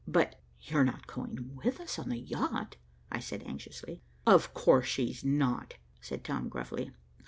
[0.07, 2.75] "But you're not going with us on the yacht?"
[3.11, 4.01] I said anxiously.
[4.25, 6.89] "Of course she's not," said Tom gruffly.